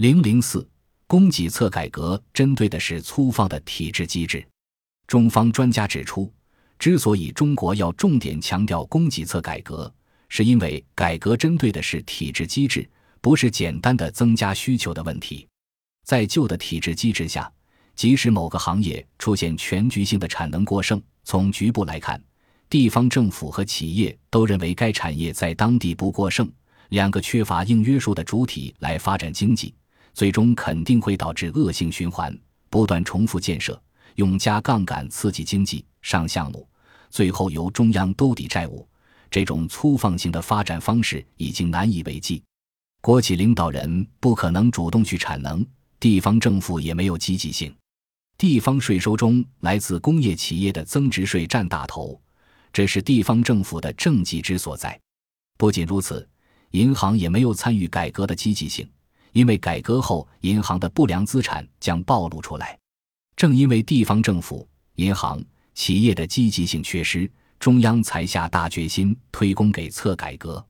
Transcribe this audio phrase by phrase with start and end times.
[0.00, 0.66] 零零四，
[1.06, 4.42] 供给侧改革针对的是粗放的体制机制。
[5.06, 6.32] 中方专家指出，
[6.78, 9.92] 之所以中国要重点强调供给侧改革，
[10.30, 12.88] 是因为改革针对的是体制机制，
[13.20, 15.46] 不是简单的增加需求的问题。
[16.06, 17.52] 在旧的体制机制下，
[17.94, 22.18] 即使某个行业出现全局性的产能过剩，从局部来看，
[22.70, 26.50] 地方政府和企业都认为该产业在当地不过剩，
[26.88, 29.74] 两个缺乏硬约束的主体来发展经济，
[30.12, 32.36] 最终肯定会导致恶性循环，
[32.68, 33.80] 不断重复建设，
[34.16, 36.68] 用加杠杆刺激经济上项目，
[37.08, 38.86] 最后由中央兜底债务。
[39.30, 42.42] 这种粗放型的发展方式已经难以为继。
[43.00, 45.64] 国企领导人不可能主动去产能，
[45.98, 47.74] 地方政府也没有积极性。
[48.36, 52.20] 地方税收中来自工业企业的增值税占大头，
[52.72, 54.98] 这是地方政府的政绩之所在。
[55.56, 56.28] 不仅如此，
[56.70, 58.88] 银行也没有参与改革的积极性，
[59.32, 62.78] 因为改革后银行的不良资产将暴露出来。
[63.36, 65.42] 正因为地方政府、银行、
[65.74, 67.30] 企业的积极性缺失。
[67.60, 70.64] 中央才下大决心推供给侧改革。